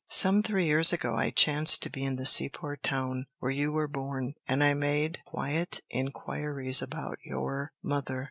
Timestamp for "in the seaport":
2.03-2.81